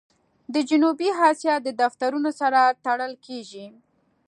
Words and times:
د 0.53 0.55
جنوبي 0.69 1.09
آسیا 1.29 1.55
د 1.61 1.67
دفترونو 1.81 2.29
سره 2.39 2.59
تړل 2.85 3.13
کېږي. 3.25 3.65